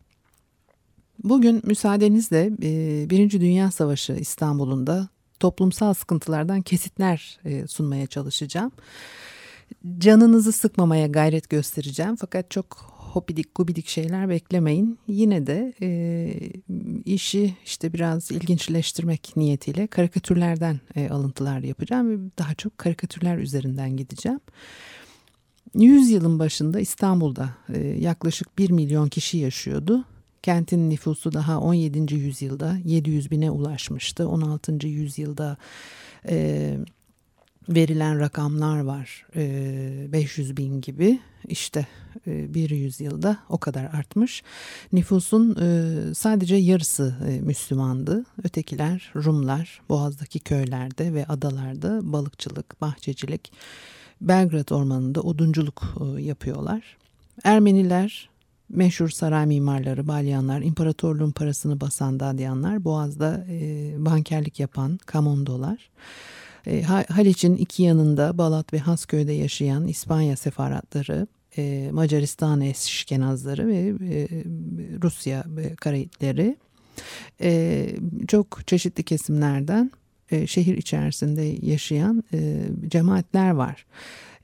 [1.23, 2.51] Bugün müsaadenizle
[3.09, 8.71] Birinci Dünya Savaşı İstanbul'un da toplumsal sıkıntılardan kesitler e, sunmaya çalışacağım.
[9.97, 14.99] Canınızı sıkmamaya gayret göstereceğim fakat çok hopidik gubidik şeyler beklemeyin.
[15.07, 15.89] Yine de e,
[17.05, 24.39] işi işte biraz ilginçleştirmek niyetiyle karikatürlerden e, alıntılar yapacağım ve daha çok karikatürler üzerinden gideceğim.
[25.75, 30.05] Yüzyılın başında İstanbul'da e, yaklaşık 1 milyon kişi yaşıyordu
[30.45, 32.15] Kentin nüfusu daha 17.
[32.15, 34.29] yüzyılda 700 bine ulaşmıştı.
[34.29, 34.87] 16.
[34.87, 35.57] yüzyılda
[36.29, 36.77] e,
[37.69, 39.25] verilen rakamlar var.
[39.35, 41.87] E, 500 bin gibi işte
[42.27, 44.43] e, bir yüzyılda o kadar artmış.
[44.93, 48.25] Nüfusun e, sadece yarısı e, Müslümandı.
[48.43, 53.51] Ötekiler Rumlar Boğaz'daki köylerde ve adalarda balıkçılık, bahçecilik,
[54.21, 55.83] Belgrad Ormanı'nda odunculuk
[56.17, 56.97] e, yapıyorlar.
[57.43, 58.29] Ermeniler
[58.69, 65.89] meşhur saray mimarları, balyanlar, imparatorluğun parasını basan dadyanlar, Boğaz'da e, bankerlik yapan kamondolar,
[66.67, 71.27] e, Haliç'in iki yanında Balat ve Hasköy'de yaşayan İspanya sefaratları,
[71.57, 74.27] e, Macaristan eşkenazları ve e,
[75.03, 76.57] Rusya e, Karayitleri.
[77.41, 77.89] E,
[78.27, 79.91] çok çeşitli kesimlerden
[80.31, 83.85] e, şehir içerisinde yaşayan e, cemaatler var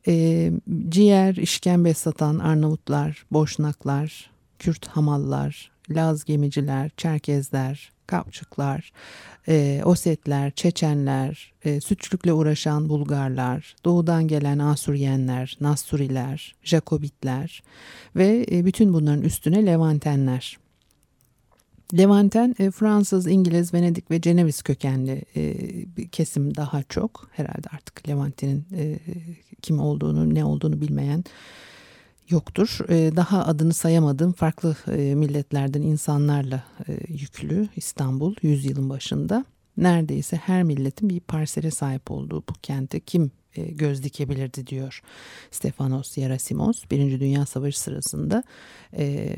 [0.08, 0.52] e,
[0.90, 8.92] ciğer, işkembe satan Arnavutlar, Boşnaklar, Kürt hamallar, Laz gemiciler, Çerkezler, Kapçıklar,
[9.48, 17.64] e, Osetler, Çeçenler, e, sütçülükle uğraşan Bulgarlar, doğudan gelen Asuryenler, Nasturiler, Jakobitler
[18.16, 20.61] ve e, bütün bunların üstüne Levantenler.
[21.98, 25.56] Levanten e, Fransız, İngiliz, Venedik ve Ceneviz kökenli e,
[25.98, 27.30] bir kesim daha çok.
[27.32, 29.00] Herhalde artık Levanten'in e,
[29.62, 31.24] kim olduğunu, ne olduğunu bilmeyen
[32.30, 32.78] yoktur.
[32.90, 34.76] Daha adını sayamadığım farklı
[35.16, 36.64] milletlerden insanlarla
[37.08, 39.46] yüklü İstanbul yüzyılın başında.
[39.78, 45.02] Neredeyse her milletin bir parsele sahip olduğu bu kente kim göz dikebilirdi diyor
[45.52, 46.84] Stefanos Yerasimos.
[46.92, 48.44] Birinci Dünya Savaşı sırasında
[48.94, 49.36] e,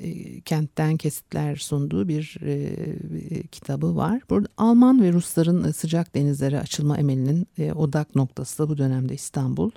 [0.00, 4.22] e, kentten kesitler sunduğu bir e, kitabı var.
[4.30, 9.70] Burada Alman ve Rusların sıcak denizlere açılma emelinin e, odak noktası da bu dönemde İstanbul.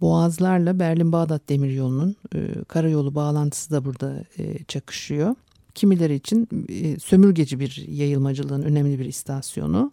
[0.00, 5.34] Boğazlarla Berlin-Bağdat demiryolunun e, karayolu bağlantısı da burada e, çakışıyor.
[5.74, 9.92] Kimileri için e, sömürgeci bir yayılmacılığın önemli bir istasyonu.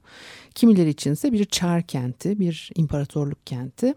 [0.55, 3.93] Kimileri içinse bir çar kenti, bir imparatorluk kenti.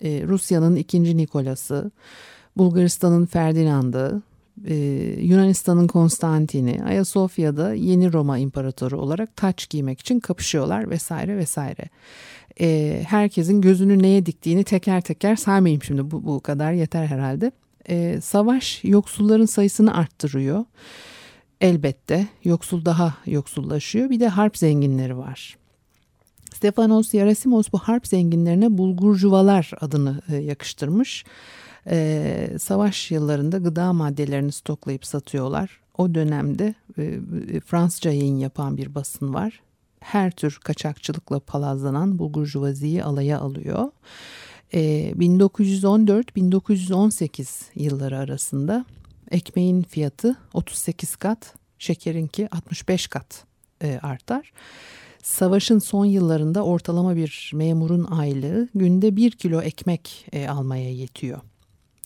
[0.00, 1.90] E, Rusya'nın ikinci Nikolas'ı,
[2.56, 4.22] Bulgaristan'ın Ferdinand'ı,
[4.66, 4.74] e,
[5.20, 11.84] Yunanistan'ın Konstantini, Ayasofya'da yeni Roma imparatoru olarak taç giymek için kapışıyorlar vesaire vesaire.
[12.60, 17.52] E, herkesin gözünü neye diktiğini teker teker saymayayım şimdi bu, bu kadar yeter herhalde
[17.88, 20.64] e, savaş yoksulların sayısını arttırıyor.
[21.60, 24.10] Elbette yoksul daha yoksullaşıyor.
[24.10, 25.59] Bir de harp zenginleri var.
[26.54, 31.24] Stefanos Yarasimos bu harp zenginlerine bulgurcuvalar adını e, yakıştırmış.
[31.86, 35.80] E, savaş yıllarında gıda maddelerini stoklayıp satıyorlar.
[35.98, 37.20] O dönemde e,
[37.60, 39.60] Fransızca yayın yapan bir basın var.
[40.00, 43.90] Her tür kaçakçılıkla palazlanan bulgurcuvaziyi alaya alıyor.
[44.72, 47.44] 1914-1918 ee,
[47.82, 48.84] yılları arasında
[49.30, 53.44] ekmeğin fiyatı 38 kat, şekerinki 65 kat
[53.82, 54.52] e, artar.
[55.22, 61.40] Savaşın son yıllarında ortalama bir memurun aylığı günde bir kilo ekmek e, almaya yetiyor.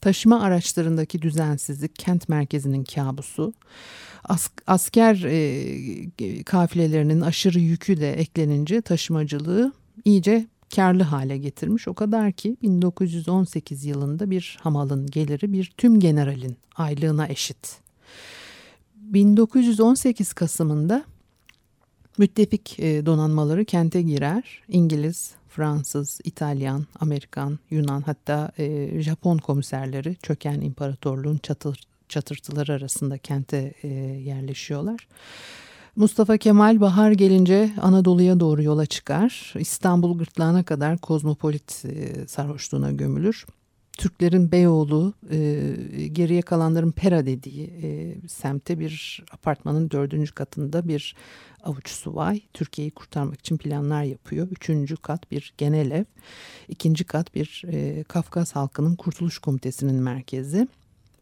[0.01, 3.55] Taşıma araçlarındaki düzensizlik kent merkezinin kabusu.
[4.25, 9.73] As asker e, kafilelerinin aşırı yükü de eklenince taşımacılığı
[10.05, 10.47] iyice
[10.77, 11.89] karlı hale getirmiş.
[11.89, 17.79] O kadar ki 1918 yılında bir hamalın geliri bir tüm generalin aylığına eşit.
[18.95, 21.05] 1918 Kasım'ında
[22.19, 24.63] müttefik e, donanmaları kente girer.
[24.69, 33.75] İngiliz, Fransız, İtalyan, Amerikan, Yunan hatta e, Japon komiserleri çöken imparatorluğun çatır, çatırtıları arasında kente
[33.83, 33.89] e,
[34.25, 35.07] yerleşiyorlar.
[35.97, 39.55] Mustafa Kemal bahar gelince Anadolu'ya doğru yola çıkar.
[39.59, 41.85] İstanbul gırtlağına kadar kozmopolit
[42.27, 43.47] sarhoşluğuna gömülür.
[43.99, 45.37] Türklerin Beyoğlu, e,
[46.13, 51.17] geriye kalanların Pera dediği e, semtte bir apartmanın dördüncü katında bir
[51.63, 54.49] avuç subay Türkiye'yi kurtarmak için planlar yapıyor.
[54.51, 56.05] Üçüncü kat bir genel ev,
[56.69, 60.69] ikinci kat bir e, Kafkas halkının kurtuluş komitesinin merkezi.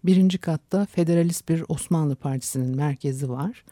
[0.04, 3.64] Birinci katta federalist bir Osmanlı Partisi'nin merkezi var.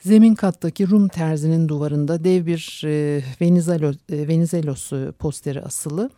[0.00, 6.10] Zemin kattaki Rum terzinin duvarında dev bir e, Venizelos, e, Venizelos posteri asılı.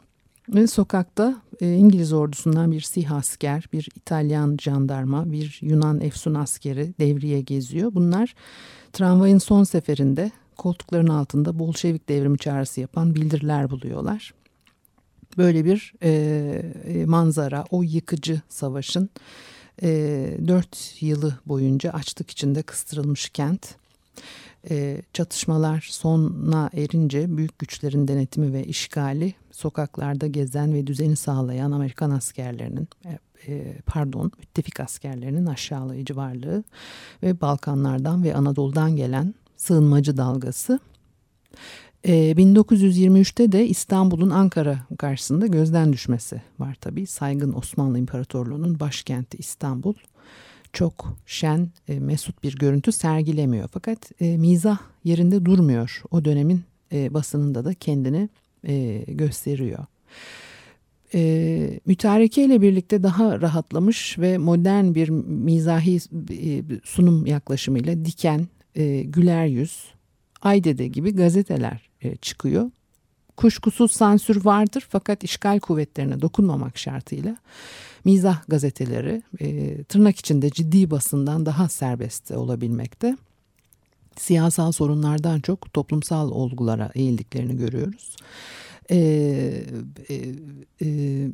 [0.55, 6.95] Ve sokakta e, İngiliz ordusundan bir SİHA asker, bir İtalyan jandarma, bir Yunan efsun askeri
[6.99, 7.95] devriye geziyor.
[7.95, 8.35] Bunlar
[8.93, 14.35] tramvayın son seferinde koltukların altında Bolşevik devrimi çağrısı yapan bildiriler buluyorlar.
[15.39, 16.11] Böyle bir e,
[16.85, 19.11] e manzara, o yıkıcı savaşın
[19.83, 19.89] e,
[20.49, 23.75] dört yılı boyunca açlık içinde kıstırılmış kent
[24.71, 32.11] e, çatışmalar sona erince büyük güçlerin denetimi ve işgali sokaklarda gezen ve düzeni sağlayan Amerikan
[32.11, 33.19] askerlerinin e,
[33.49, 36.65] e, pardon müttefik askerlerinin aşağılayıcı varlığı
[37.23, 40.81] ve Balkanlardan ve Anadolu'dan gelen sığınmacı dalgası.
[42.05, 47.07] E, 1923'te de İstanbul'un Ankara karşısında gözden düşmesi var tabii.
[47.07, 49.95] Saygın Osmanlı İmparatorluğu'nun başkenti İstanbul
[50.73, 53.69] çok şen, e, mesut bir görüntü sergilemiyor.
[53.73, 56.03] Fakat e, mizah yerinde durmuyor.
[56.11, 58.29] O dönemin e, basınında da kendini
[58.65, 59.87] e, gösteriyor.
[61.15, 65.97] E, mütareke ile birlikte daha rahatlamış ve modern bir mizahi
[66.31, 69.93] e, sunum yaklaşımıyla diken, e, güler yüz,
[70.43, 72.71] Aydede gibi gazeteler e, çıkıyor.
[73.37, 77.37] Kuşkusuz sansür vardır fakat işgal kuvvetlerine dokunmamak şartıyla
[78.05, 83.17] mizah gazeteleri e, tırnak içinde ciddi basından daha serbest olabilmekte.
[84.17, 88.17] Siyasal sorunlardan çok toplumsal olgulara eğildiklerini görüyoruz.
[88.91, 88.97] E,
[90.09, 90.15] e,
[90.83, 91.29] e,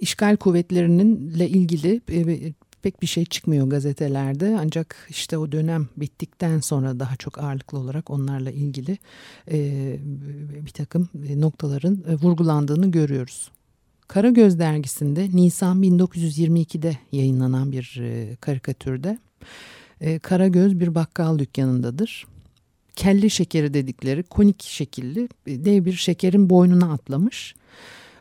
[0.00, 2.52] işgal kuvvetlerininle ilgili e,
[2.86, 8.10] pek bir şey çıkmıyor gazetelerde ancak işte o dönem bittikten sonra daha çok ağırlıklı olarak
[8.10, 8.98] onlarla ilgili
[9.50, 9.58] e,
[10.66, 13.50] bir takım noktaların e, vurgulandığını görüyoruz.
[14.08, 19.18] Karagöz dergisinde Nisan 1922'de yayınlanan bir e, karikatürde
[20.00, 22.26] e, Karagöz bir bakkal dükkanındadır.
[22.96, 27.54] Kelli şekeri dedikleri konik şekilli e, dev bir şekerin boynuna atlamış.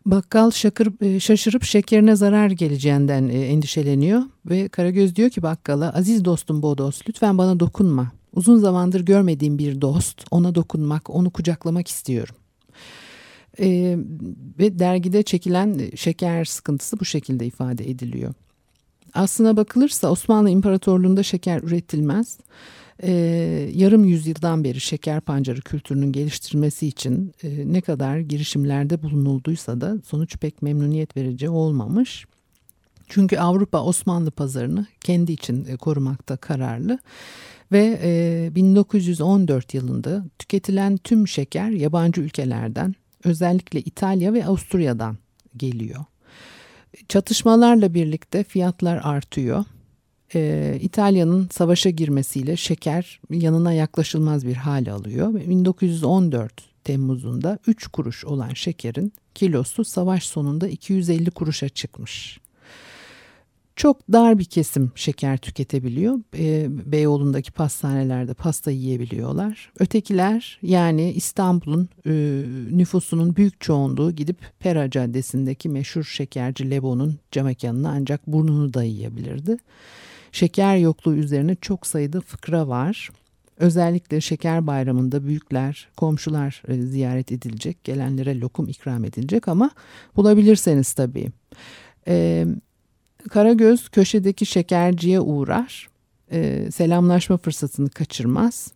[0.06, 6.26] Bakkal şakır, e, şaşırıp şekerine zarar geleceğinden e, endişeleniyor ve Karagöz diyor ki bakkala aziz
[6.26, 8.12] dostum Bodos lütfen bana dokunma.
[8.34, 12.36] Uzun zamandır görmediğim bir dost ona dokunmak onu kucaklamak istiyorum.
[13.60, 13.98] E,
[14.60, 18.34] ve dergide çekilen şeker sıkıntısı bu şekilde ifade ediliyor.
[19.14, 22.38] Aslına bakılırsa Osmanlı İmparatorluğu'nda şeker üretilmez.
[23.04, 23.12] Ee,
[23.74, 30.38] yarım yüzyıldan beri şeker pancarı kültürünün geliştirilmesi için e, ne kadar girişimlerde bulunulduysa da sonuç
[30.38, 32.26] pek memnuniyet verici olmamış.
[33.08, 37.00] Çünkü Avrupa Osmanlı pazarını kendi için e, korumakta kararlı
[37.72, 45.18] ve e, 1914 yılında tüketilen tüm şeker yabancı ülkelerden özellikle İtalya ve Avusturya'dan
[45.58, 46.06] geliyor.
[47.10, 49.66] Çatışmalarla birlikte fiyatlar artıyor.
[50.36, 55.34] Ee, İtalya'nın savaşa girmesiyle şeker yanına yaklaşılmaz bir hal alıyor.
[55.34, 56.54] 1914
[56.84, 62.40] Temmuz'unda 3 kuruş olan şekerin kilosu savaş sonunda 250 kuruşa çıkmış
[63.76, 66.20] çok dar bir kesim şeker tüketebiliyor.
[66.38, 69.72] E, Beyoğlu'ndaki pastanelerde pasta yiyebiliyorlar.
[69.80, 72.12] Ötekiler yani İstanbul'un e,
[72.72, 79.58] nüfusunun büyük çoğunluğu gidip Pera Caddesi'ndeki meşhur şekerci Lebo'nun camekanına ancak burnunu dayayabilirdi.
[80.36, 83.10] Şeker yokluğu üzerine çok sayıda fıkra var.
[83.58, 89.72] Özellikle şeker bayramında büyükler, komşular e, ziyaret edilecek, gelenlere lokum ikram edilecek ama
[90.16, 91.28] bulabilirseniz tabii.
[92.08, 92.46] E,
[93.30, 95.90] Karagöz köşedeki şekerciye uğrar.
[96.32, 98.72] E, selamlaşma fırsatını kaçırmaz.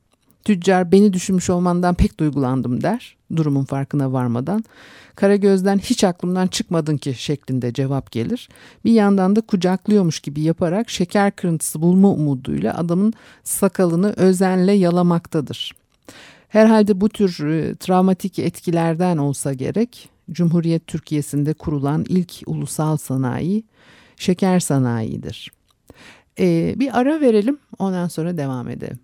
[0.45, 4.63] Tüccar beni düşünmüş olmandan pek duygulandım der durumun farkına varmadan.
[5.15, 8.49] Karagöz'den hiç aklımdan çıkmadın ki şeklinde cevap gelir.
[8.85, 15.71] Bir yandan da kucaklıyormuş gibi yaparak şeker kırıntısı bulma umuduyla adamın sakalını özenle yalamaktadır.
[16.49, 23.63] Herhalde bu tür e, travmatik etkilerden olsa gerek Cumhuriyet Türkiye'sinde kurulan ilk ulusal sanayi
[24.17, 25.51] şeker sanayidir.
[26.39, 28.99] Ee, bir ara verelim ondan sonra devam edelim.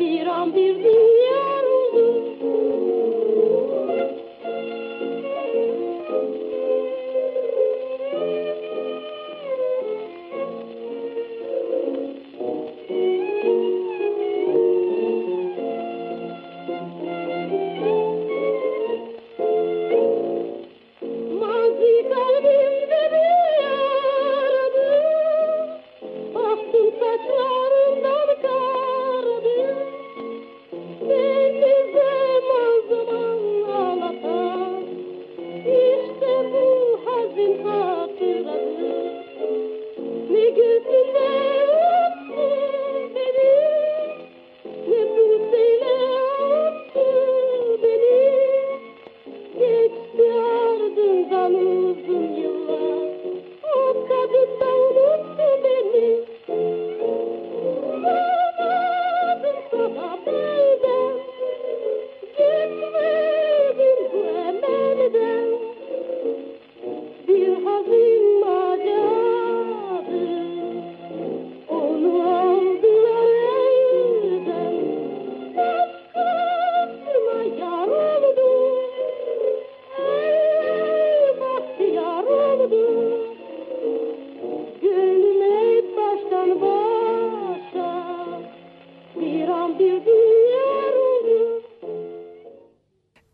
[0.00, 1.27] bir an bir dünya.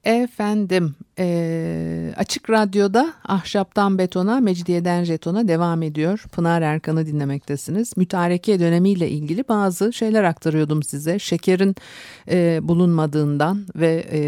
[0.05, 6.25] Efendim e, Açık Radyo'da Ahşaptan Betona, Mecidiyeden Jeton'a devam ediyor.
[6.33, 7.97] Pınar Erkan'ı dinlemektesiniz.
[7.97, 11.19] Mütareke dönemiyle ilgili bazı şeyler aktarıyordum size.
[11.19, 11.77] Şekerin
[12.31, 14.21] e, bulunmadığından ve e,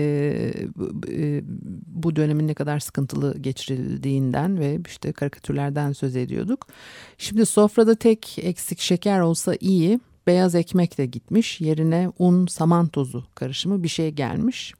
[1.11, 1.43] e,
[1.87, 6.67] bu dönemin ne kadar sıkıntılı geçirildiğinden ve işte karikatürlerden söz ediyorduk.
[7.19, 10.01] Şimdi sofrada tek eksik şeker olsa iyi.
[10.27, 11.61] Beyaz ekmek de gitmiş.
[11.61, 14.75] Yerine un, saman tozu karışımı bir şey gelmiş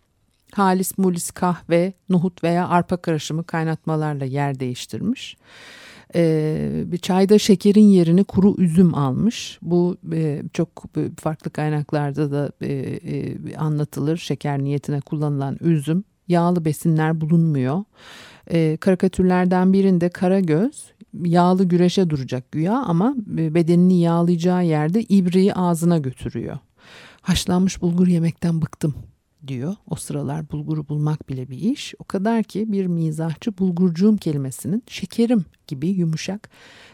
[0.59, 5.37] halis mulis kahve, nohut veya arpa karışımı kaynatmalarla yer değiştirmiş.
[6.15, 9.59] Ee, bir çayda şekerin yerini kuru üzüm almış.
[9.63, 10.85] Bu e, çok
[11.19, 14.17] farklı kaynaklarda da e, e, anlatılır.
[14.17, 16.05] Şeker niyetine kullanılan üzüm.
[16.29, 17.85] Yağlı besinler bulunmuyor.
[18.51, 20.93] E, karikatürlerden birinde Karagöz
[21.25, 26.59] yağlı güreşe duracak güya ama bedenini yağlayacağı yerde ibriği ağzına götürüyor.
[27.21, 28.95] Haşlanmış bulgur yemekten bıktım
[29.49, 29.77] diyor.
[29.91, 31.95] O sıralar bulguru bulmak bile bir iş.
[31.99, 36.51] O kadar ki bir mizahçı bulgurcuğum kelimesinin şekerim gibi yumuşak,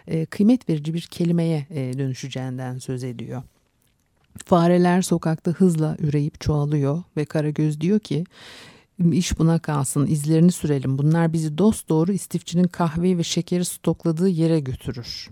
[0.06, 3.42] e, kıymet verici bir kelimeye e, dönüşeceğinden söz ediyor.
[4.44, 8.24] Fareler sokakta hızla üreyip çoğalıyor ve Karagöz diyor ki
[9.12, 14.60] iş buna kalsın izlerini sürelim bunlar bizi dost doğru istifçinin kahveyi ve şekeri stokladığı yere
[14.60, 15.30] götürür.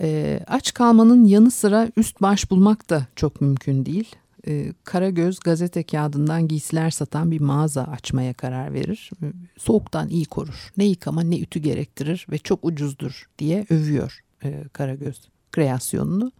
[0.00, 4.16] E, aç kalmanın yanı sıra üst baş bulmak da çok mümkün değil
[4.46, 9.10] e, Karagöz gazete kağıdından giysiler satan bir mağaza açmaya karar verir.
[9.22, 9.26] E,
[9.58, 10.72] soğuktan iyi korur.
[10.76, 15.20] Ne yıkama ne ütü gerektirir ve çok ucuzdur diye övüyor e, Karagöz
[15.52, 16.32] kreasyonunu.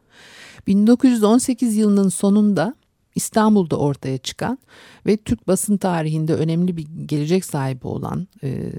[0.66, 2.74] 1918 yılının sonunda
[3.14, 4.58] İstanbul'da ortaya çıkan
[5.06, 8.72] ve Türk basın tarihinde önemli bir gelecek sahibi olan e,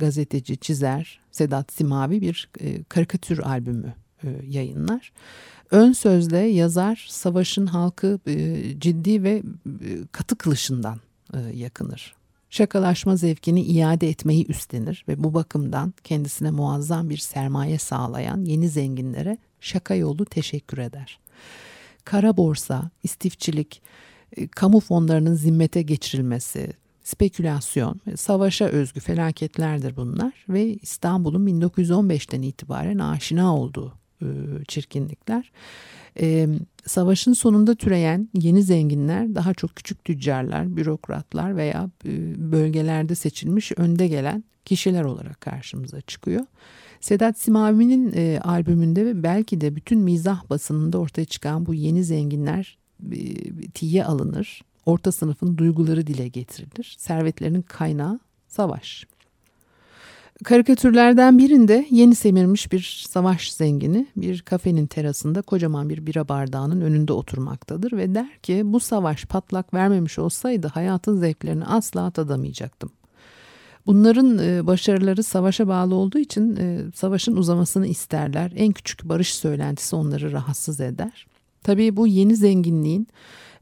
[0.00, 3.94] gazeteci, çizer Sedat Simavi bir e, karikatür albümü
[4.24, 5.12] e, yayınlar.
[5.70, 11.00] Ön sözde yazar savaşın halkı e, ciddi ve e, katı kılışından
[11.34, 12.14] e, yakınır.
[12.50, 19.38] Şakalaşma zevkini iade etmeyi üstlenir ve bu bakımdan kendisine muazzam bir sermaye sağlayan yeni zenginlere
[19.60, 21.20] şaka yolu teşekkür eder.
[22.04, 23.82] Kara borsa, istifçilik,
[24.56, 26.72] kamu fonlarının zimmete geçirilmesi,
[27.04, 35.50] spekülasyon, savaşa özgü felaketlerdir bunlar ve İstanbul'un 1915'ten itibaren aşina olduğu e, çirkinlikler.
[36.20, 36.48] E,
[36.86, 42.10] savaşın sonunda türeyen yeni zenginler daha çok küçük tüccarlar, bürokratlar veya e,
[42.52, 46.46] bölgelerde seçilmiş önde gelen kişiler olarak karşımıza çıkıyor.
[47.00, 52.78] Sedat Simavi'nin albümünde ve belki de bütün mizah basınında ortaya çıkan bu yeni zenginler
[53.74, 54.62] tiye alınır.
[54.86, 56.96] Orta sınıfın duyguları dile getirilir.
[56.98, 59.06] Servetlerinin kaynağı savaş.
[60.42, 67.12] Karikatürlerden birinde yeni semirmiş bir savaş zengini bir kafenin terasında kocaman bir bira bardağının önünde
[67.12, 72.90] oturmaktadır ve der ki bu savaş patlak vermemiş olsaydı hayatın zevklerini asla tadamayacaktım.
[73.86, 78.52] Bunların e, başarıları savaşa bağlı olduğu için e, savaşın uzamasını isterler.
[78.56, 81.26] En küçük barış söylentisi onları rahatsız eder.
[81.62, 83.08] Tabii bu yeni zenginliğin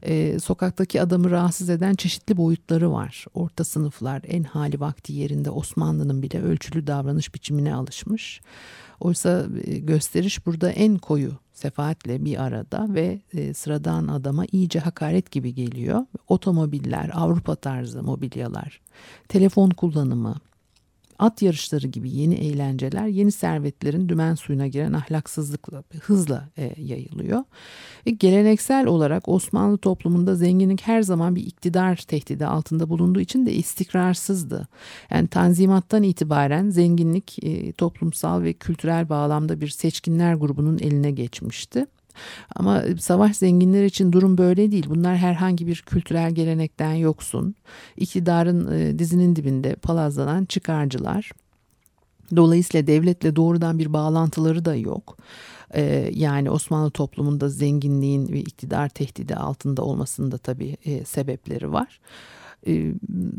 [0.05, 3.25] e, sokaktaki adamı rahatsız eden çeşitli boyutları var.
[3.33, 8.41] Orta sınıflar en hali vakti yerinde Osmanlı'nın bile ölçülü davranış biçimine alışmış.
[8.99, 15.31] Oysa e, gösteriş burada en koyu sefaatle bir arada ve e, sıradan adama iyice hakaret
[15.31, 16.05] gibi geliyor.
[16.27, 18.81] Otomobiller, Avrupa tarzı mobilyalar,
[19.29, 20.35] telefon kullanımı,
[21.23, 27.43] at yarışları gibi yeni eğlenceler yeni servetlerin dümen suyuna giren ahlaksızlıkla hızla e, yayılıyor.
[28.07, 33.53] Ve geleneksel olarak Osmanlı toplumunda zenginlik her zaman bir iktidar tehdidi altında bulunduğu için de
[33.53, 34.67] istikrarsızdı.
[35.11, 41.85] Yani tanzimattan itibaren zenginlik e, toplumsal ve kültürel bağlamda bir seçkinler grubunun eline geçmişti.
[42.55, 44.85] Ama savaş zenginler için durum böyle değil.
[44.89, 47.55] Bunlar herhangi bir kültürel gelenekten yoksun.
[47.97, 51.31] İktidarın e, dizinin dibinde palazlanan çıkarcılar.
[52.35, 55.17] Dolayısıyla devletle doğrudan bir bağlantıları da yok.
[55.73, 61.99] E, yani Osmanlı toplumunda zenginliğin ve iktidar tehdidi altında olmasında tabii e, sebepleri var.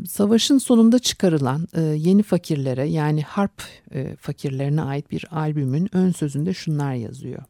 [0.07, 3.63] Savaşın sonunda çıkarılan yeni fakirlere yani harp
[4.19, 7.43] fakirlerine ait bir albümün ön sözünde şunlar yazıyor.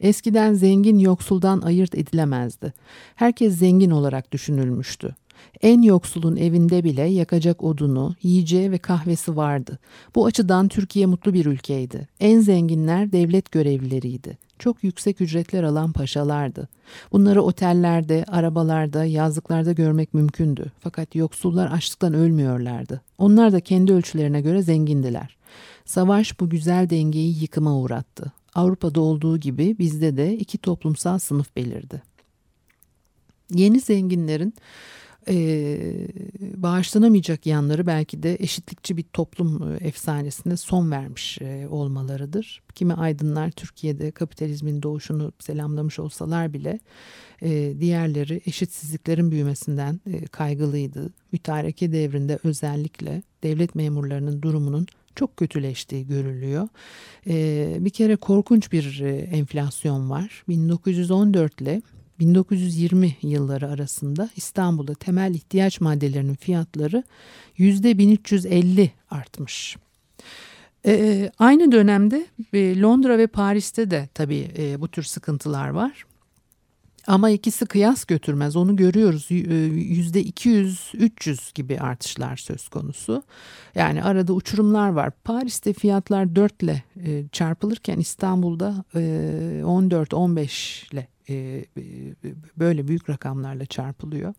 [0.00, 2.72] Eskiden zengin yoksuldan ayırt edilemezdi.
[3.14, 5.14] Herkes zengin olarak düşünülmüştü.
[5.62, 9.78] En yoksulun evinde bile yakacak odunu, yiyeceği ve kahvesi vardı.
[10.14, 12.08] Bu açıdan Türkiye mutlu bir ülkeydi.
[12.20, 14.38] En zenginler devlet görevlileriydi.
[14.58, 16.68] Çok yüksek ücretler alan paşalardı.
[17.12, 20.72] Bunları otellerde, arabalarda, yazlıklarda görmek mümkündü.
[20.80, 23.00] Fakat yoksullar açlıktan ölmüyorlardı.
[23.18, 25.36] Onlar da kendi ölçülerine göre zengindiler.
[25.84, 28.32] Savaş bu güzel dengeyi yıkıma uğrattı.
[28.56, 32.02] Avrupa'da olduğu gibi bizde de iki toplumsal sınıf belirdi.
[33.54, 34.54] Yeni zenginlerin
[35.28, 35.78] e,
[36.56, 42.62] bağışlanamayacak yanları belki de eşitlikçi bir toplum efsanesine son vermiş e, olmalarıdır.
[42.74, 46.80] Kimi aydınlar Türkiye'de kapitalizmin doğuşunu selamlamış olsalar bile
[47.42, 51.10] e, diğerleri eşitsizliklerin büyümesinden e, kaygılıydı.
[51.32, 54.86] Mütareke devrinde özellikle devlet memurlarının durumunun
[55.16, 56.68] çok kötüleştiği görülüyor.
[57.26, 60.44] E, bir kere korkunç bir e, enflasyon var.
[60.48, 61.82] 1914 ile
[62.20, 67.04] 1920 yılları arasında İstanbul'da temel ihtiyaç maddelerinin fiyatları
[67.58, 69.76] %1350 artmış.
[70.86, 76.04] Ee, aynı dönemde e, Londra ve Paris'te de tabii e, bu tür sıkıntılar var.
[77.06, 83.22] Ama ikisi kıyas götürmez onu görüyoruz yüzde 200-300 gibi artışlar söz konusu.
[83.74, 85.10] Yani arada uçurumlar var.
[85.24, 89.00] Paris'te fiyatlar 4 ile e, çarpılırken İstanbul'da e,
[89.64, 91.64] 14-15 ile e,
[92.56, 94.34] böyle büyük rakamlarla çarpılıyor.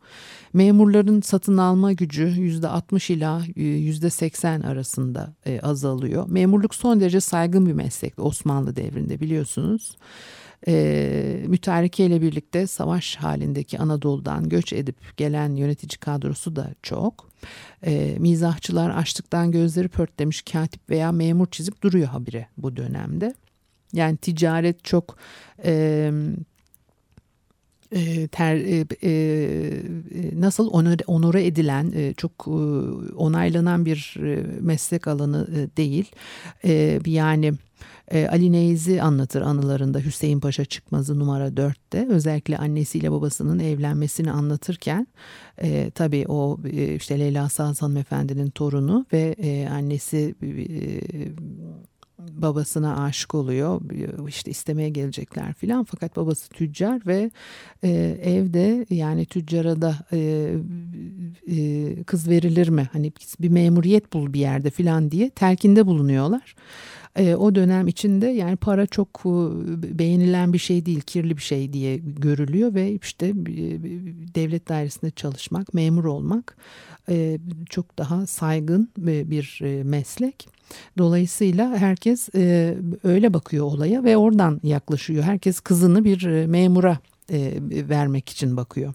[0.54, 6.26] Memurların satın alma gücü yüzde 60 ila e, yüzde 80 arasında e, azalıyor.
[6.30, 9.98] Memurluk son derece saygın bir meslek Osmanlı devrinde biliyorsunuz.
[10.68, 17.30] E, mütareke ile birlikte savaş halindeki Anadolu'dan göç edip gelen yönetici kadrosu da çok.
[17.86, 23.34] E, mizahçılar açlıktan gözleri pörtlemiş katip veya memur çizip duruyor habire bu dönemde.
[23.94, 25.18] Yani ticaret çok
[25.66, 26.12] e,
[27.92, 32.52] e, ter, e, e, nasıl onore, onore edilen e, çok e,
[33.16, 36.12] onaylanan bir e, meslek alanı e, değil.
[36.66, 37.54] E, yani
[38.12, 45.08] e, Ali Neyzi anlatır anılarında Hüseyin Paşa Çıkmazı numara 4'te özellikle annesiyle babasının evlenmesini anlatırken
[45.62, 50.48] e, tabii o e, işte Leyla Saz hanımefendinin torunu ve e, annesi e,
[52.20, 53.82] babasına aşık oluyor.
[54.28, 55.84] İşte istemeye gelecekler filan.
[55.84, 57.32] Fakat babası tüccar ve
[57.84, 57.90] e,
[58.24, 60.52] evde yani tüccara da e,
[61.48, 62.90] e, kız verilir mi?
[62.92, 66.56] Hani bir memuriyet bul bir yerde filan diye telkinde bulunuyorlar.
[67.18, 69.30] E, o dönem içinde yani para çok e,
[70.00, 73.34] beğenilen bir şey değil, kirli bir şey diye görülüyor ve işte e,
[74.36, 76.58] devlet dairesinde çalışmak, memur olmak
[77.10, 80.48] e, çok daha saygın bir e, meslek.
[80.98, 85.24] Dolayısıyla herkes e, öyle bakıyor olaya ve oradan yaklaşıyor.
[85.24, 86.98] Herkes kızını bir memura
[87.32, 87.54] e,
[87.90, 88.94] vermek için bakıyor.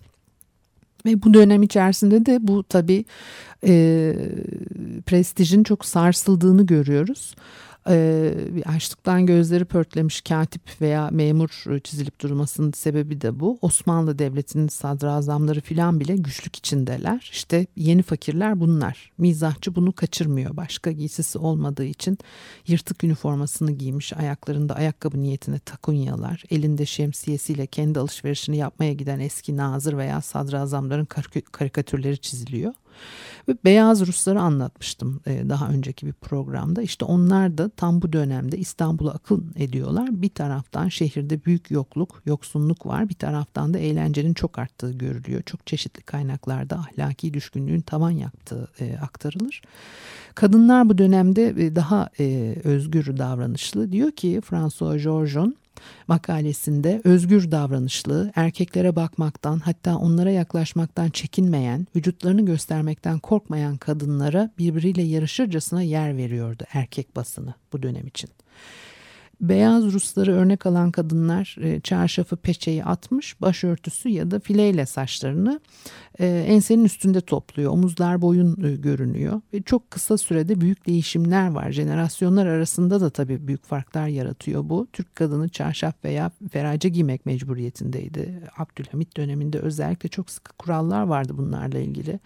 [1.06, 3.04] Ve bu dönem içerisinde de bu tabii
[3.66, 4.14] e,
[5.06, 7.34] prestijin çok sarsıldığını görüyoruz
[7.88, 8.34] e,
[8.66, 13.58] açlıktan gözleri pörtlemiş katip veya memur çizilip durmasının sebebi de bu.
[13.62, 17.30] Osmanlı Devleti'nin sadrazamları filan bile güçlük içindeler.
[17.32, 19.10] İşte yeni fakirler bunlar.
[19.18, 20.56] Mizahçı bunu kaçırmıyor.
[20.56, 22.18] Başka giysisi olmadığı için
[22.66, 24.12] yırtık üniformasını giymiş.
[24.12, 26.44] Ayaklarında ayakkabı niyetine takunyalar.
[26.50, 31.08] Elinde şemsiyesiyle kendi alışverişini yapmaya giden eski nazır veya sadrazamların
[31.52, 32.72] karikatürleri çiziliyor.
[33.48, 36.82] Ve beyaz Rusları anlatmıştım e, daha önceki bir programda.
[36.82, 40.22] İşte onlar da tam bu dönemde İstanbul'a akın ediyorlar.
[40.22, 43.08] Bir taraftan şehirde büyük yokluk, yoksunluk var.
[43.08, 45.42] Bir taraftan da eğlencenin çok arttığı görülüyor.
[45.42, 49.62] Çok çeşitli kaynaklarda ahlaki düşkünlüğün tavan yaptığı e, aktarılır.
[50.34, 52.08] Kadınlar bu dönemde e, daha
[52.64, 53.92] özgür davranışlı.
[53.92, 55.56] Diyor ki François Georgeon
[56.08, 65.82] makalesinde özgür davranışlı, erkeklere bakmaktan hatta onlara yaklaşmaktan çekinmeyen, vücutlarını göstermekten korkmayan kadınlara birbiriyle yarışırcasına
[65.82, 68.30] yer veriyordu erkek basını bu dönem için.
[69.42, 75.60] Beyaz Rusları örnek alan kadınlar e, çarşafı peçeyi atmış, başörtüsü ya da fileyle saçlarını
[76.20, 77.72] e, ensenin üstünde topluyor.
[77.72, 81.72] Omuzlar boyun e, görünüyor ve çok kısa sürede büyük değişimler var.
[81.72, 84.86] Jenerasyonlar arasında da tabii büyük farklar yaratıyor bu.
[84.92, 88.40] Türk kadını çarşaf veya ferace giymek mecburiyetindeydi.
[88.58, 92.20] Abdülhamit döneminde özellikle çok sıkı kurallar vardı bunlarla ilgili.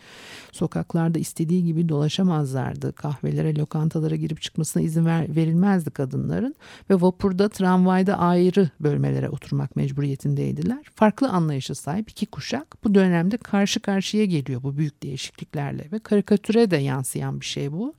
[0.53, 2.93] Sokaklarda istediği gibi dolaşamazlardı.
[2.93, 6.55] Kahvelere, lokantalara girip çıkmasına izin ver, verilmezdi kadınların
[6.91, 10.85] ve vapurda, tramvayda ayrı bölmelere oturmak mecburiyetindeydiler.
[10.95, 16.71] Farklı anlayışa sahip iki kuşak bu dönemde karşı karşıya geliyor bu büyük değişikliklerle ve karikatüre
[16.71, 17.95] de yansıyan bir şey bu.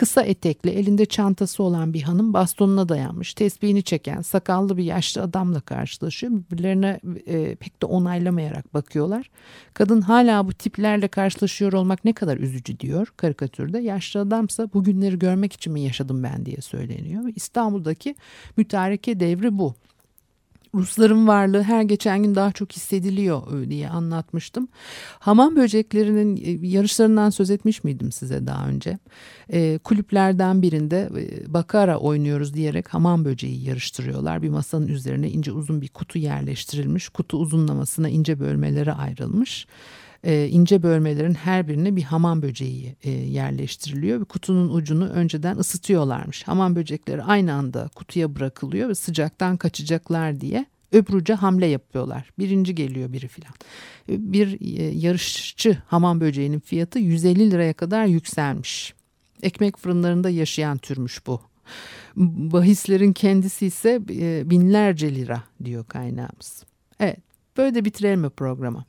[0.00, 5.60] Kısa etekli, elinde çantası olan bir hanım bastonuna dayanmış, tesbihini çeken sakallı bir yaşlı adamla
[5.60, 6.32] karşılaşıyor.
[6.32, 9.30] Birbirlerine e, pek de onaylamayarak bakıyorlar.
[9.74, 13.78] Kadın hala bu tiplerle karşılaşıyor olmak ne kadar üzücü diyor karikatürde.
[13.78, 17.24] Yaşlı adamsa bugünleri görmek için mi yaşadım ben diye söyleniyor.
[17.36, 18.14] İstanbul'daki
[18.56, 19.74] mütareke devri bu.
[20.74, 24.68] Rusların varlığı her geçen gün daha çok hissediliyor e, diye anlatmıştım.
[25.18, 28.98] Hamam böceklerinin e, yarışlarından söz etmiş miydim size daha önce?
[29.52, 34.42] E, kulüplerden birinde e, bakara oynuyoruz diyerek hamam böceği yarıştırıyorlar.
[34.42, 37.08] Bir masanın üzerine ince uzun bir kutu yerleştirilmiş.
[37.08, 39.66] Kutu uzunlamasına ince bölmelere ayrılmış.
[40.24, 46.42] E, ince bölmelerin her birine bir hamam böceği e, yerleştiriliyor ve kutunun ucunu önceden ısıtıyorlarmış.
[46.42, 52.30] Hamam böcekleri aynı anda kutuya bırakılıyor ve sıcaktan kaçacaklar diye öbür uca hamle yapıyorlar.
[52.38, 53.52] Birinci geliyor biri filan.
[54.08, 58.94] Bir e, yarışçı hamam böceğinin fiyatı 150 liraya kadar yükselmiş.
[59.42, 61.40] Ekmek fırınlarında yaşayan türmüş bu.
[62.16, 66.64] Bahislerin kendisi ise e, binlerce lira diyor kaynağımız.
[67.00, 67.18] Evet
[67.56, 68.84] böyle de bitirelim mi programı?